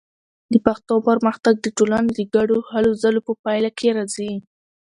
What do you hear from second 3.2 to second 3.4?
په